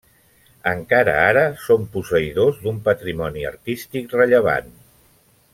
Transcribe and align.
Encara 0.69 1.13
ara 1.25 1.43
són 1.67 1.85
posseïdors 1.97 2.59
d'un 2.63 2.81
patrimoni 2.89 3.47
artístic 3.53 4.21
rellevant. 4.21 4.77